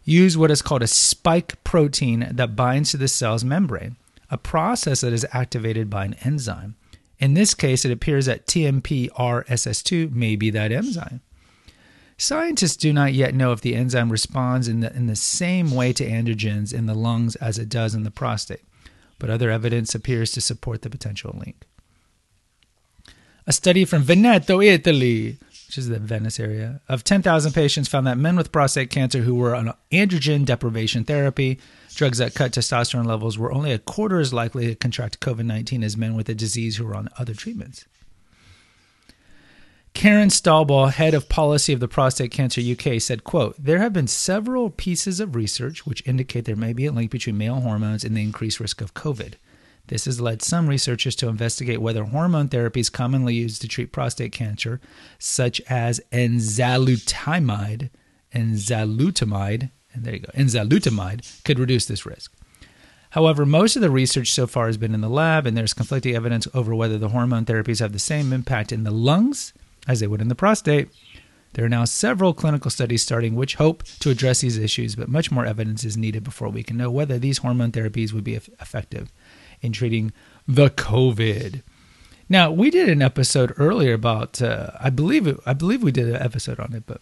use 0.04 0.38
what 0.38 0.52
is 0.52 0.62
called 0.62 0.82
a 0.82 0.88
spike 0.88 1.64
protein 1.64 2.28
that 2.32 2.56
binds 2.56 2.92
to 2.92 2.98
the 2.98 3.08
cell's 3.08 3.44
membrane, 3.44 3.98
a 4.30 4.38
process 4.38 5.02
that 5.02 5.14
is 5.14 5.26
activated 5.32 5.90
by 5.90 6.06
an 6.06 6.16
enzyme. 6.24 6.76
In 7.20 7.34
this 7.36 7.54
case, 7.54 7.86
it 7.86 7.92
appears 7.92 8.26
that 8.26 8.48
TMPRSS2 8.48 10.12
may 10.12 10.36
be 10.36 10.50
that 10.50 10.72
enzyme. 10.72 11.22
Scientists 12.18 12.76
do 12.76 12.94
not 12.94 13.14
yet 13.14 13.34
know 13.34 13.52
if 13.52 13.62
the 13.62 13.76
enzyme 13.76 14.12
responds 14.12 14.68
in 14.68 14.82
the, 14.82 14.96
in 14.96 15.08
the 15.08 15.16
same 15.16 15.72
way 15.72 15.92
to 15.94 16.08
androgens 16.08 16.74
in 16.74 16.86
the 16.86 16.94
lungs 16.94 17.36
as 17.38 17.58
it 17.58 17.70
does 17.70 17.96
in 17.96 18.04
the 18.04 18.12
prostate, 18.12 18.62
but 19.18 19.30
other 19.30 19.50
evidence 19.50 19.96
appears 19.96 20.32
to 20.32 20.42
support 20.42 20.82
the 20.82 20.90
potential 20.90 21.36
link. 21.44 21.66
A 23.48 23.52
study 23.52 23.86
from 23.86 24.04
Veneto, 24.04 24.62
Italy, 24.62 25.40
which 25.72 25.78
is 25.78 25.88
the 25.88 26.00
Venice 26.00 26.38
area, 26.38 26.82
of 26.90 27.06
10,000 27.06 27.54
patients 27.54 27.88
found 27.88 28.06
that 28.06 28.18
men 28.18 28.36
with 28.36 28.52
prostate 28.52 28.90
cancer 28.90 29.20
who 29.20 29.34
were 29.34 29.56
on 29.56 29.74
androgen 29.90 30.44
deprivation 30.44 31.06
therapy, 31.06 31.62
drugs 31.96 32.18
that 32.18 32.36
cut 32.36 32.52
testosterone 32.52 33.06
levels, 33.06 33.38
were 33.38 33.54
only 33.54 33.72
a 33.72 33.80
quarter 33.80 34.20
as 34.20 34.34
likely 34.34 34.68
to 34.68 34.76
contract 34.76 35.22
COVID 35.22 35.46
19 35.46 35.82
as 35.82 35.96
men 35.96 36.14
with 36.14 36.26
the 36.26 36.36
disease 36.36 36.76
who 36.76 36.86
were 36.86 36.94
on 36.94 37.08
other 37.18 37.34
treatments. 37.34 37.86
Karen 39.94 40.28
Stalbow, 40.28 40.92
head 40.92 41.14
of 41.14 41.30
policy 41.30 41.72
of 41.72 41.80
the 41.80 41.88
Prostate 41.88 42.32
Cancer 42.32 42.60
UK, 42.60 43.00
said, 43.02 43.24
quote, 43.24 43.56
There 43.58 43.80
have 43.80 43.94
been 43.94 44.08
several 44.08 44.72
pieces 44.72 45.22
of 45.22 45.38
research 45.38 45.86
which 45.86 46.06
indicate 46.06 46.44
there 46.44 46.58
may 46.58 46.74
be 46.74 46.86
a 46.86 46.92
link 46.92 47.12
between 47.12 47.38
male 47.38 47.62
hormones 47.62 48.04
and 48.04 48.18
the 48.18 48.22
increased 48.22 48.60
risk 48.60 48.82
of 48.82 48.94
COVID. 48.94 49.36
This 49.88 50.06
has 50.06 50.22
led 50.22 50.42
some 50.42 50.68
researchers 50.68 51.16
to 51.18 51.28
investigate 51.28 51.82
whether 51.82 52.04
hormone 52.04 52.48
therapies 52.48 52.92
commonly 52.92 53.36
used 53.36 53.62
to 53.62 53.68
treat 53.68 53.92
prostate 53.92 54.32
cancer, 54.32 54.80
such 55.20 55.60
as 55.70 56.00
enzalutamide, 56.12 57.90
enzalutamide, 58.34 59.72
and 59.94 60.06
there 60.06 60.14
you 60.14 60.20
go, 60.22 60.32
enzalutamide, 60.34 61.44
could 61.44 61.60
reduce 61.60 61.86
this 61.86 62.06
risk. 62.06 62.32
However, 63.12 63.46
most 63.46 63.76
of 63.76 63.82
the 63.82 63.90
research 63.90 64.32
so 64.32 64.48
far 64.48 64.68
has 64.68 64.78
been 64.78 64.94
in 64.94 65.02
the 65.02 65.10
lab, 65.10 65.46
and 65.46 65.58
there's 65.58 65.74
conflicting 65.74 66.16
evidence 66.16 66.48
over 66.54 66.74
whether 66.74 66.98
the 66.98 67.10
hormone 67.10 67.44
therapies 67.44 67.80
have 67.80 67.92
the 67.92 68.00
same 68.00 68.32
impact 68.32 68.72
in 68.72 68.84
the 68.84 68.92
lungs 68.92 69.52
as 69.88 70.00
they 70.00 70.08
would 70.08 70.22
in 70.22 70.30
the 70.30 70.36
prostate. 70.36 70.88
There 71.54 71.66
are 71.66 71.70
now 71.70 71.84
several 71.84 72.34
clinical 72.34 72.72
studies 72.72 73.04
starting 73.04 73.36
which 73.36 73.56
hope 73.56 73.84
to 74.00 74.10
address 74.10 74.40
these 74.40 74.58
issues, 74.58 74.96
but 74.96 75.10
much 75.10 75.32
more 75.32 75.46
evidence 75.46 75.84
is 75.84 75.98
needed 75.98 76.24
before 76.24 76.48
we 76.48 76.64
can 76.64 76.78
know 76.78 76.90
whether 76.90 77.20
these 77.20 77.40
hormone 77.40 77.74
therapies 77.74 78.14
would 78.14 78.24
be 78.24 78.36
effective 78.36 79.12
in 79.62 79.72
treating 79.72 80.12
the 80.48 80.70
COVID. 80.70 81.62
Now, 82.30 82.52
we 82.52 82.70
did 82.70 82.88
an 82.90 83.02
episode 83.02 83.54
earlier 83.58 83.94
about, 83.94 84.42
uh, 84.42 84.72
I 84.80 84.90
believe, 84.90 85.28
it, 85.28 85.38
I 85.46 85.54
believe 85.54 85.84
we 85.84 85.92
did 85.92 86.08
an 86.08 86.16
episode 86.16 86.60
on 86.60 86.74
it, 86.74 86.84
but 86.86 87.02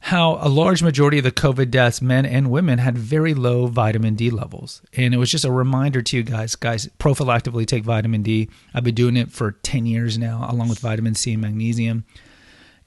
how 0.00 0.38
a 0.42 0.48
large 0.48 0.82
majority 0.82 1.16
of 1.18 1.24
the 1.24 1.32
COVID 1.32 1.70
deaths, 1.70 2.02
men 2.02 2.26
and 2.26 2.50
women, 2.50 2.78
had 2.78 2.98
very 2.98 3.32
low 3.32 3.66
vitamin 3.68 4.16
D 4.16 4.28
levels. 4.28 4.82
And 4.92 5.14
it 5.14 5.16
was 5.16 5.30
just 5.30 5.46
a 5.46 5.50
reminder 5.50 6.02
to 6.02 6.16
you 6.16 6.22
guys, 6.22 6.56
guys, 6.56 6.88
prophylactically 6.98 7.66
take 7.66 7.84
vitamin 7.84 8.22
D. 8.22 8.50
I've 8.74 8.84
been 8.84 8.94
doing 8.94 9.16
it 9.16 9.32
for 9.32 9.52
10 9.52 9.86
years 9.86 10.18
now, 10.18 10.46
along 10.50 10.68
with 10.68 10.80
vitamin 10.80 11.14
C 11.14 11.32
and 11.32 11.40
magnesium. 11.40 12.04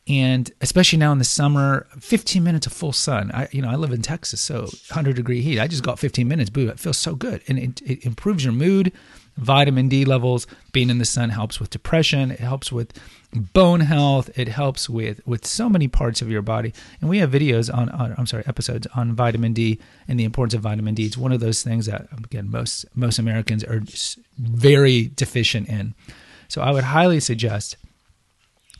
And 0.07 0.49
especially 0.61 0.99
now 0.99 1.11
in 1.11 1.17
the 1.17 1.25
summer, 1.25 1.85
15 1.99 2.43
minutes 2.43 2.65
of 2.65 2.73
full 2.73 2.93
sun. 2.93 3.29
I, 3.33 3.49
you 3.51 3.61
know, 3.61 3.69
I 3.69 3.75
live 3.75 3.91
in 3.91 4.01
Texas, 4.01 4.39
so 4.39 4.61
100 4.61 5.15
degree 5.15 5.41
heat. 5.41 5.59
I 5.59 5.67
just 5.67 5.83
got 5.83 5.99
15 5.99 6.27
minutes. 6.27 6.49
Boo, 6.49 6.69
it 6.69 6.79
feels 6.79 6.97
so 6.97 7.13
good, 7.13 7.43
and 7.47 7.59
it, 7.59 7.81
it 7.81 8.05
improves 8.05 8.43
your 8.43 8.53
mood 8.53 8.93
vitamin 9.37 9.87
D 9.87 10.03
levels. 10.05 10.47
Being 10.71 10.89
in 10.89 10.97
the 10.97 11.05
sun 11.05 11.29
helps 11.29 11.59
with 11.59 11.69
depression. 11.69 12.31
It 12.31 12.39
helps 12.39 12.71
with 12.71 12.93
bone 13.33 13.81
health. 13.81 14.29
It 14.37 14.47
helps 14.47 14.89
with 14.89 15.25
with 15.25 15.45
so 15.45 15.69
many 15.69 15.87
parts 15.87 16.21
of 16.21 16.29
your 16.29 16.41
body. 16.41 16.73
And 17.01 17.09
we 17.09 17.19
have 17.19 17.31
videos 17.31 17.73
on, 17.73 17.89
on 17.89 18.15
I'm 18.17 18.25
sorry, 18.25 18.43
episodes 18.47 18.87
on 18.95 19.13
vitamin 19.13 19.53
D 19.53 19.79
and 20.07 20.19
the 20.19 20.23
importance 20.23 20.53
of 20.53 20.61
vitamin 20.61 20.95
D. 20.95 21.05
It's 21.05 21.17
one 21.17 21.31
of 21.31 21.39
those 21.39 21.63
things 21.63 21.85
that 21.85 22.07
again 22.11 22.49
most 22.49 22.85
most 22.95 23.19
Americans 23.19 23.63
are 23.63 23.83
very 24.37 25.07
deficient 25.15 25.69
in. 25.69 25.95
So 26.47 26.61
I 26.61 26.71
would 26.71 26.85
highly 26.85 27.19
suggest. 27.19 27.77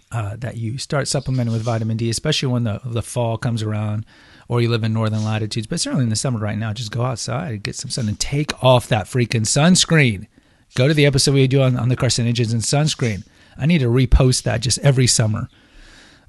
Uh, 0.10 0.38
that 0.38 0.56
you 0.56 0.78
start 0.78 1.06
supplementing 1.06 1.52
with 1.52 1.64
vitamin 1.64 1.98
D, 1.98 2.10
especially 2.10 2.48
when 2.48 2.64
the 2.64 2.80
the 2.86 3.02
fall 3.02 3.38
comes 3.38 3.62
around, 3.62 4.06
or 4.48 4.62
you 4.62 4.70
live 4.70 4.86
in 4.86 4.94
northern 4.94 5.26
latitudes. 5.26 5.68
But 5.68 5.82
certainly 5.82 6.04
in 6.04 6.10
the 6.10 6.16
summer 6.16 6.40
right 6.40 6.58
now, 6.58 6.72
just 6.72 6.92
go 6.92 7.04
outside, 7.04 7.62
get 7.62 7.76
some 7.76 7.92
sun, 7.92 8.08
and 8.08 8.18
take 8.18 8.64
off 8.64 8.88
that 8.88 9.08
freaking 9.08 9.42
sunscreen. 9.42 10.28
Go 10.76 10.88
to 10.88 10.94
the 10.94 11.06
episode 11.06 11.34
we 11.34 11.48
do 11.48 11.62
on, 11.62 11.76
on 11.76 11.90
the 11.90 11.98
carcinogens 11.98 12.54
and 12.54 12.62
sunscreen. 12.62 13.26
I 13.58 13.66
need 13.66 13.80
to 13.80 13.88
repost 13.88 14.44
that 14.44 14.62
just 14.62 14.80
every 14.80 15.08
summer, 15.08 15.50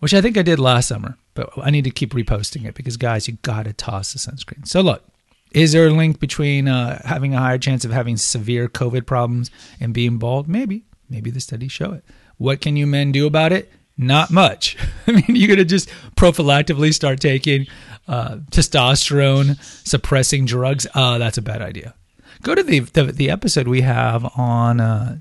which 0.01 0.15
I 0.15 0.21
think 0.21 0.37
I 0.37 0.43
did 0.43 0.59
last 0.59 0.89
summer, 0.89 1.17
but 1.35 1.51
I 1.57 1.71
need 1.71 1.85
to 1.85 1.91
keep 1.91 2.15
reposting 2.15 2.65
it 2.65 2.75
because, 2.75 2.97
guys, 2.97 3.29
you 3.29 3.39
got 3.43 3.67
to 3.67 3.73
toss 3.73 4.13
the 4.13 4.19
sunscreen. 4.19 4.67
So, 4.67 4.81
look, 4.81 5.05
is 5.53 5.73
there 5.73 5.87
a 5.87 5.91
link 5.91 6.19
between 6.19 6.67
uh, 6.67 7.01
having 7.05 7.35
a 7.35 7.39
higher 7.39 7.59
chance 7.59 7.85
of 7.85 7.93
having 7.93 8.17
severe 8.17 8.69
COVID 8.69 9.07
problems 9.07 9.51
and 9.81 9.95
being 9.95 10.19
bald? 10.19 10.49
Maybe. 10.49 10.85
Maybe 11.09 11.31
the 11.31 11.41
studies 11.41 11.73
show 11.73 11.93
it. 11.93 12.05
What 12.39 12.61
can 12.61 12.77
you 12.77 12.87
men 12.87 13.13
do 13.13 13.27
about 13.27 13.53
it? 13.53 13.71
Not 13.97 14.31
much. 14.31 14.77
I 15.07 15.13
mean, 15.13 15.25
you're 15.29 15.49
going 15.49 15.59
to 15.59 15.65
just 15.65 15.91
prophylactically 16.17 16.95
start 16.95 17.21
taking 17.21 17.67
uh, 18.07 18.39
testosterone 18.51 19.61
suppressing 19.87 20.47
drugs. 20.47 20.87
Uh, 20.95 21.19
that's 21.19 21.37
a 21.37 21.43
bad 21.43 21.61
idea 21.61 21.95
go 22.43 22.55
to 22.55 22.63
the 22.63 22.81
the, 22.81 23.05
the 23.05 23.31
episode 23.31 23.69
we 23.69 23.83
have 23.83 24.25
on 24.39 24.81
uh, 24.81 25.19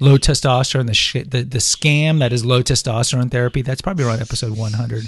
low 0.00 0.16
testosterone, 0.16 0.86
the, 0.86 0.94
sh- 0.94 1.24
the 1.26 1.42
the 1.42 1.58
scam 1.58 2.18
that 2.20 2.32
is 2.32 2.44
low 2.44 2.62
testosterone 2.62 3.30
therapy. 3.30 3.62
That's 3.62 3.80
probably 3.80 4.04
around 4.04 4.20
episode 4.20 4.56
100, 4.56 5.04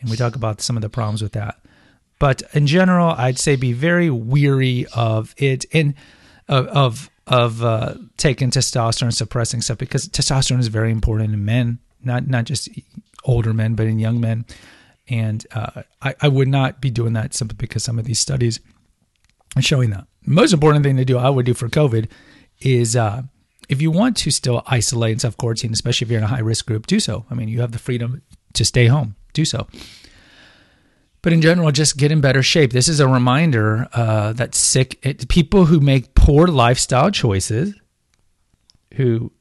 and 0.00 0.10
we 0.10 0.16
talk 0.16 0.36
about 0.36 0.60
some 0.60 0.76
of 0.76 0.82
the 0.82 0.88
problems 0.88 1.22
with 1.22 1.32
that. 1.32 1.58
But 2.18 2.42
in 2.52 2.66
general, 2.66 3.10
I'd 3.10 3.38
say 3.38 3.56
be 3.56 3.72
very 3.72 4.10
weary 4.10 4.86
of 4.94 5.34
it 5.36 5.64
and 5.72 5.94
of 6.48 6.66
of, 6.68 7.10
of 7.26 7.64
uh, 7.64 7.94
taking 8.16 8.50
testosterone 8.50 9.12
suppressing 9.12 9.62
stuff 9.62 9.78
because 9.78 10.08
testosterone 10.08 10.60
is 10.60 10.68
very 10.68 10.90
important 10.90 11.32
in 11.32 11.44
men, 11.44 11.78
not 12.02 12.26
not 12.26 12.44
just 12.44 12.68
older 13.24 13.54
men, 13.54 13.74
but 13.74 13.86
in 13.86 13.98
young 13.98 14.20
men. 14.20 14.44
And 15.08 15.46
uh, 15.52 15.82
I, 16.02 16.14
I 16.20 16.28
would 16.28 16.48
not 16.48 16.80
be 16.80 16.90
doing 16.90 17.12
that 17.12 17.34
simply 17.34 17.56
because 17.58 17.84
some 17.84 17.98
of 17.98 18.04
these 18.06 18.18
studies 18.18 18.60
are 19.56 19.62
showing 19.62 19.90
that 19.90 20.06
most 20.26 20.52
important 20.52 20.84
thing 20.84 20.96
to 20.96 21.04
do, 21.04 21.18
I 21.18 21.30
would 21.30 21.46
do 21.46 21.54
for 21.54 21.68
COVID, 21.68 22.08
is 22.60 22.96
uh, 22.96 23.22
if 23.68 23.82
you 23.82 23.90
want 23.90 24.16
to 24.18 24.30
still 24.30 24.62
isolate 24.66 25.12
and 25.12 25.20
self 25.20 25.36
quarantine, 25.36 25.72
especially 25.72 26.06
if 26.06 26.10
you're 26.10 26.18
in 26.18 26.24
a 26.24 26.28
high 26.28 26.40
risk 26.40 26.66
group, 26.66 26.86
do 26.86 27.00
so. 27.00 27.26
I 27.30 27.34
mean, 27.34 27.48
you 27.48 27.60
have 27.60 27.72
the 27.72 27.78
freedom 27.78 28.22
to 28.54 28.64
stay 28.64 28.86
home, 28.86 29.16
do 29.32 29.44
so. 29.44 29.66
But 31.24 31.32
in 31.32 31.40
general, 31.40 31.72
just 31.72 31.96
get 31.96 32.12
in 32.12 32.20
better 32.20 32.42
shape. 32.42 32.70
This 32.70 32.86
is 32.86 33.00
a 33.00 33.08
reminder 33.08 33.88
uh, 33.94 34.34
that 34.34 34.54
sick 34.54 34.98
it, 35.02 35.26
people 35.30 35.64
who 35.64 35.80
make 35.80 36.14
poor 36.14 36.46
lifestyle 36.46 37.10
choices, 37.10 37.74
who 38.96 39.32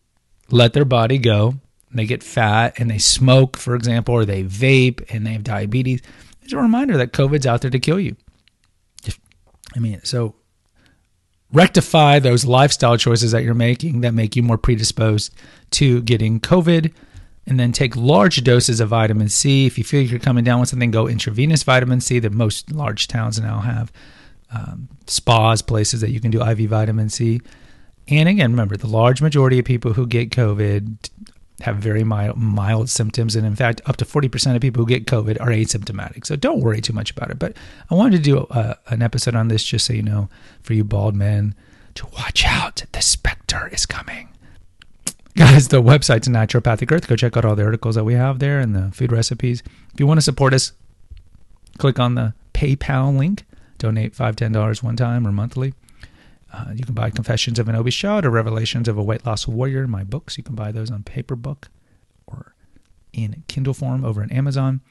let 0.50 0.72
their 0.72 0.86
body 0.86 1.18
go, 1.18 1.56
they 1.94 2.06
get 2.06 2.24
fat 2.24 2.80
and 2.80 2.90
they 2.90 3.00
smoke, 3.00 3.58
for 3.58 3.76
example, 3.76 4.16
or 4.16 4.24
they 4.24 4.46
vape 4.46 5.04
and 5.14 5.28
they 5.28 5.34
have 5.34 5.44
diabetes. 5.44 6.02
It's 6.42 6.54
a 6.54 6.58
reminder 6.58 6.96
that 6.96 7.12
COVID's 7.12 7.46
out 7.46 7.60
there 7.60 7.72
to 7.72 7.80
kill 7.80 8.00
you. 8.00 8.16
I 9.76 9.80
mean, 9.80 10.00
so 10.06 10.36
rectify 11.52 12.20
those 12.20 12.46
lifestyle 12.46 12.96
choices 12.96 13.34
that 13.34 13.44
you're 13.44 13.54
making 13.54 14.00
that 14.02 14.14
make 14.14 14.38
you 14.38 14.42
more 14.44 14.58
predisposed 14.58 15.36
to 15.72 16.02
getting 16.04 16.40
COVID. 16.40 16.94
And 17.46 17.60
then 17.60 17.74
take 17.74 17.96
large 17.98 18.42
doses 18.44 18.80
of 18.80 18.90
vitamin 18.90 19.28
C. 19.28 19.66
If 19.66 19.78
you 19.78 19.84
feel 19.84 20.02
you're 20.02 20.20
coming 20.20 20.46
down 20.46 20.62
with 20.62 20.70
something, 20.70 20.92
go 20.92 21.08
intravenous 21.08 21.64
vitamin 21.64 22.00
C. 22.00 22.20
That 22.20 22.32
most 22.32 22.72
large 22.72 23.08
towns 23.08 23.40
now 23.40 23.60
have 23.60 23.92
um, 24.52 24.88
spas, 25.08 25.62
places 25.62 26.02
that 26.02 26.12
you 26.12 26.22
can 26.22 26.32
do 26.32 26.42
IV 26.42 26.70
vitamin 26.70 27.10
C. 27.10 27.42
And 28.08 28.30
again, 28.30 28.52
remember 28.52 28.78
the 28.78 28.88
large 28.88 29.22
majority 29.22 29.60
of 29.60 29.66
people 29.66 29.94
who 29.94 30.08
get 30.08 30.30
COVID 30.30 31.10
have 31.62 31.78
very 31.78 32.04
mild, 32.04 32.38
mild 32.38 32.90
symptoms. 32.90 33.36
And 33.36 33.46
in 33.46 33.56
fact, 33.56 33.82
up 33.86 33.98
to 33.98 34.06
40% 34.06 34.56
of 34.56 34.62
people 34.62 34.84
who 34.84 34.88
get 34.88 35.06
COVID 35.06 35.40
are 35.40 35.48
asymptomatic. 35.48 36.26
So 36.26 36.36
don't 36.36 36.62
worry 36.62 36.82
too 36.82 36.94
much 36.94 37.12
about 37.12 37.32
it. 37.32 37.40
But 37.40 37.56
I 37.90 37.96
wanted 37.96 38.18
to 38.18 38.24
do 38.24 38.48
a, 38.50 38.78
an 38.88 39.02
episode 39.02 39.36
on 39.36 39.48
this 39.48 39.64
just 39.64 39.86
so 39.86 39.94
you 39.94 40.02
know, 40.02 40.30
for 40.62 40.74
you 40.74 40.84
bald 40.84 41.16
men, 41.16 41.56
to 41.96 42.08
watch 42.08 42.46
out. 42.46 42.84
The 42.92 43.02
specter 43.02 43.70
is 43.72 43.86
coming. 43.86 44.30
Guys, 45.36 45.70
the 45.70 45.82
website's 45.82 46.28
Naturopathic 46.28 46.92
Earth. 46.92 47.08
Go 47.08 47.16
check 47.16 47.36
out 47.36 47.44
all 47.44 47.56
the 47.56 47.64
articles 47.66 47.96
that 47.96 48.04
we 48.04 48.14
have 48.14 48.38
there 48.38 48.60
and 48.60 48.76
the 48.76 48.92
food 48.92 49.12
recipes. 49.12 49.64
If 49.92 50.00
you 50.00 50.06
want 50.06 50.20
to 50.20 50.22
support 50.22 50.54
us, 50.54 50.74
click 51.80 52.00
on 52.00 52.14
the 52.14 52.36
PayPal 52.54 53.18
link. 53.18 53.44
Donate 53.80 54.16
five, 54.16 54.36
ten 54.36 54.52
dollars 54.52 54.84
one 54.84 54.96
time 54.96 55.26
or 55.26 55.32
monthly. 55.32 55.74
Uh, 56.54 56.66
you 56.76 56.84
can 56.86 56.94
buy 56.94 57.10
Confessions 57.10 57.58
of 57.58 57.68
an 57.68 57.76
Obese 57.76 57.96
Child 57.96 58.26
or 58.26 58.30
Revelations 58.30 58.88
of 58.88 58.96
a 58.96 59.04
Weight 59.04 59.26
Loss 59.26 59.48
Warrior, 59.48 59.88
my 59.88 60.04
books. 60.04 60.38
You 60.38 60.44
can 60.44 60.54
buy 60.54 60.72
those 60.72 60.92
on 60.92 61.02
paper 61.02 61.36
book 61.36 61.70
or 62.28 62.54
in 63.12 63.44
Kindle 63.48 63.74
form 63.74 64.06
over 64.06 64.22
on 64.22 64.32
Amazon. 64.32 64.82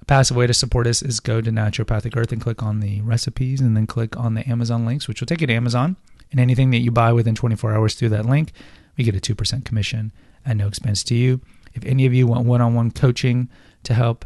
A 0.00 0.04
passive 0.04 0.36
way 0.36 0.46
to 0.46 0.54
support 0.54 0.86
us 0.86 1.02
is 1.02 1.18
go 1.18 1.40
to 1.40 1.50
Naturopathic 1.50 2.16
Earth 2.16 2.30
and 2.30 2.40
click 2.40 2.62
on 2.62 2.78
the 2.78 3.00
recipes 3.00 3.60
and 3.60 3.76
then 3.76 3.88
click 3.88 4.16
on 4.16 4.34
the 4.34 4.48
Amazon 4.48 4.86
links, 4.86 5.08
which 5.08 5.20
will 5.20 5.26
take 5.26 5.40
you 5.40 5.48
to 5.48 5.54
Amazon. 5.54 5.96
And 6.30 6.38
anything 6.38 6.70
that 6.70 6.78
you 6.78 6.92
buy 6.92 7.12
within 7.12 7.34
24 7.34 7.74
hours 7.74 7.96
through 7.96 8.10
that 8.10 8.26
link, 8.26 8.52
we 8.98 9.04
get 9.04 9.16
a 9.16 9.34
2% 9.34 9.64
commission 9.64 10.12
at 10.44 10.56
no 10.56 10.66
expense 10.66 11.02
to 11.04 11.14
you. 11.14 11.40
If 11.72 11.84
any 11.84 12.04
of 12.04 12.12
you 12.12 12.26
want 12.26 12.46
one 12.46 12.60
on 12.60 12.74
one 12.74 12.90
coaching 12.90 13.48
to 13.84 13.94
help 13.94 14.24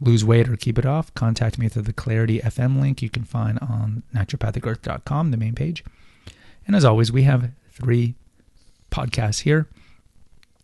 lose 0.00 0.24
weight 0.24 0.48
or 0.48 0.56
keep 0.56 0.78
it 0.78 0.86
off, 0.86 1.12
contact 1.14 1.58
me 1.58 1.68
through 1.68 1.82
the 1.82 1.92
Clarity 1.92 2.40
FM 2.40 2.80
link 2.80 3.02
you 3.02 3.10
can 3.10 3.24
find 3.24 3.58
on 3.58 4.02
naturopathicearth.com, 4.14 5.30
the 5.30 5.36
main 5.36 5.54
page. 5.54 5.84
And 6.66 6.74
as 6.74 6.84
always, 6.84 7.12
we 7.12 7.22
have 7.24 7.50
three 7.72 8.14
podcasts 8.90 9.40
here. 9.40 9.68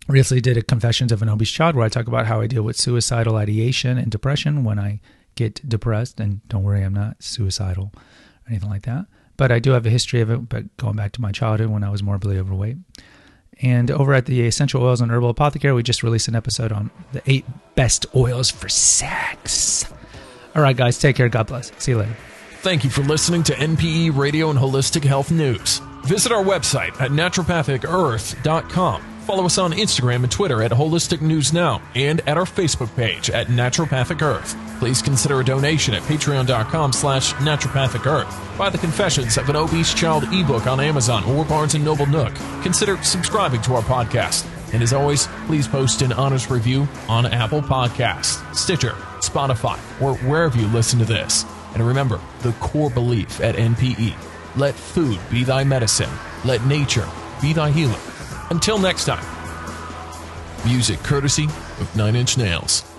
Recently 0.06 0.40
did 0.40 0.56
a 0.56 0.62
Confessions 0.62 1.12
of 1.12 1.22
an 1.22 1.28
Obese 1.28 1.50
Child 1.50 1.76
where 1.76 1.84
I 1.84 1.88
talk 1.88 2.06
about 2.06 2.26
how 2.26 2.40
I 2.40 2.46
deal 2.46 2.62
with 2.62 2.76
suicidal 2.76 3.36
ideation 3.36 3.98
and 3.98 4.10
depression 4.10 4.64
when 4.64 4.78
I 4.78 5.00
get 5.34 5.66
depressed. 5.68 6.20
And 6.20 6.46
don't 6.48 6.62
worry, 6.62 6.82
I'm 6.82 6.94
not 6.94 7.22
suicidal 7.22 7.90
or 7.94 8.50
anything 8.50 8.70
like 8.70 8.82
that. 8.82 9.06
But 9.36 9.50
I 9.50 9.58
do 9.58 9.70
have 9.70 9.86
a 9.86 9.90
history 9.90 10.20
of 10.20 10.30
it, 10.30 10.48
but 10.48 10.76
going 10.76 10.96
back 10.96 11.12
to 11.12 11.20
my 11.20 11.32
childhood 11.32 11.70
when 11.70 11.82
I 11.82 11.90
was 11.90 12.02
morbidly 12.02 12.38
overweight. 12.38 12.76
And 13.62 13.90
over 13.90 14.14
at 14.14 14.26
the 14.26 14.46
Essential 14.46 14.82
Oils 14.82 15.00
and 15.00 15.10
Herbal 15.10 15.30
Apothecary, 15.30 15.72
we 15.72 15.82
just 15.82 16.02
released 16.02 16.28
an 16.28 16.36
episode 16.36 16.72
on 16.72 16.90
the 17.12 17.22
eight 17.26 17.44
best 17.74 18.06
oils 18.14 18.50
for 18.50 18.68
sex. 18.68 19.90
All 20.54 20.62
right, 20.62 20.76
guys, 20.76 20.98
take 20.98 21.16
care. 21.16 21.28
God 21.28 21.46
bless. 21.46 21.72
See 21.78 21.92
you 21.92 21.98
later. 21.98 22.16
Thank 22.60 22.84
you 22.84 22.90
for 22.90 23.02
listening 23.02 23.42
to 23.44 23.52
NPE 23.52 24.16
Radio 24.16 24.50
and 24.50 24.58
Holistic 24.58 25.04
Health 25.04 25.30
News. 25.30 25.80
Visit 26.04 26.32
our 26.32 26.42
website 26.42 27.00
at 27.00 27.10
naturopathicearth.com 27.10 29.13
Follow 29.24 29.46
us 29.46 29.56
on 29.56 29.72
Instagram 29.72 30.22
and 30.22 30.30
Twitter 30.30 30.62
at 30.62 30.70
Holistic 30.70 31.22
News 31.22 31.50
Now 31.50 31.80
and 31.94 32.20
at 32.28 32.36
our 32.36 32.44
Facebook 32.44 32.94
page 32.94 33.30
at 33.30 33.46
Naturopathic 33.46 34.20
Earth. 34.20 34.54
Please 34.78 35.00
consider 35.00 35.40
a 35.40 35.44
donation 35.44 35.94
at 35.94 36.02
patreon.com 36.02 36.92
slash 36.92 37.32
naturopathic 37.34 38.04
earth. 38.04 38.58
Buy 38.58 38.68
the 38.68 38.76
Confessions 38.76 39.38
of 39.38 39.48
an 39.48 39.56
Obese 39.56 39.94
Child 39.94 40.24
ebook 40.30 40.66
on 40.66 40.78
Amazon 40.78 41.24
or 41.24 41.42
Barnes 41.46 41.74
& 41.74 41.78
Noble 41.78 42.04
Nook. 42.04 42.34
Consider 42.62 43.02
subscribing 43.02 43.62
to 43.62 43.74
our 43.74 43.82
podcast. 43.82 44.46
And 44.74 44.82
as 44.82 44.92
always, 44.92 45.26
please 45.46 45.66
post 45.66 46.02
an 46.02 46.12
honest 46.12 46.50
review 46.50 46.86
on 47.08 47.24
Apple 47.24 47.62
Podcasts, 47.62 48.54
Stitcher, 48.54 48.92
Spotify, 49.20 49.78
or 50.02 50.16
wherever 50.28 50.58
you 50.58 50.66
listen 50.66 50.98
to 50.98 51.06
this. 51.06 51.46
And 51.72 51.86
remember 51.86 52.20
the 52.40 52.52
core 52.54 52.90
belief 52.90 53.40
at 53.40 53.54
NPE. 53.54 54.14
Let 54.56 54.74
food 54.74 55.18
be 55.30 55.44
thy 55.44 55.64
medicine. 55.64 56.10
Let 56.44 56.62
nature 56.66 57.08
be 57.40 57.54
thy 57.54 57.70
healer. 57.70 57.98
Until 58.50 58.78
next 58.78 59.04
time. 59.06 59.24
Music 60.66 60.98
courtesy 61.00 61.44
of 61.44 61.94
Nine 61.96 62.16
Inch 62.16 62.38
Nails. 62.38 62.93